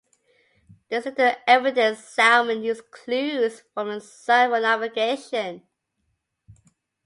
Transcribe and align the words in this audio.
There 0.89 0.97
is 0.97 1.05
little 1.05 1.35
evidence 1.45 1.99
salmon 2.03 2.63
use 2.63 2.81
clues 2.81 3.61
from 3.75 3.89
the 3.89 4.01
sun 4.01 4.49
for 4.49 4.59
navigation. 4.59 5.61